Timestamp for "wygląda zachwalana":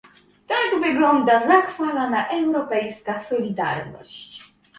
0.81-2.27